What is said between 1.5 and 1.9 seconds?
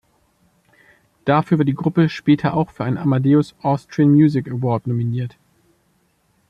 war die